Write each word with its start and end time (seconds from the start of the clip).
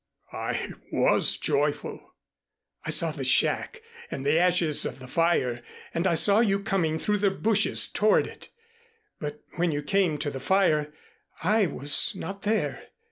"I 0.33 0.71
was 0.91 1.37
joyful." 1.37 2.15
"I 2.83 2.89
saw 2.89 3.11
the 3.11 3.23
shack 3.23 3.83
and 4.09 4.25
the 4.25 4.39
ashes 4.39 4.83
of 4.83 4.97
the 4.97 5.05
fire 5.07 5.61
and 5.93 6.07
I 6.07 6.15
saw 6.15 6.39
you 6.39 6.59
coming 6.59 6.97
through 6.97 7.19
the 7.19 7.29
bushes 7.29 7.87
toward 7.87 8.25
it. 8.25 8.49
But 9.19 9.43
when 9.57 9.71
you 9.71 9.83
came 9.83 10.17
to 10.17 10.31
the 10.31 10.39
fire 10.39 10.91
I 11.43 11.67
was 11.67 12.15
not 12.15 12.41
there. 12.41 12.87